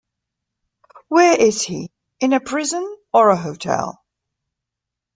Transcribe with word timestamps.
Where 1.09 1.39
is 1.39 1.61
he: 1.61 1.91
in 2.19 2.33
a 2.33 2.39
prison 2.39 2.91
or 3.13 3.29
a 3.29 3.37
hotel? 3.37 4.03